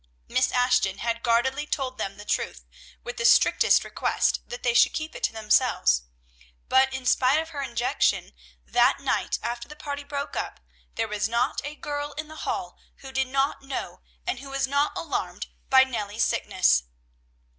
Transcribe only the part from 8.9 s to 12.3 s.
night after the party broke up, there was not a girl in